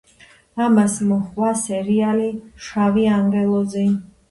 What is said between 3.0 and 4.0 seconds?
ანგელოზი“.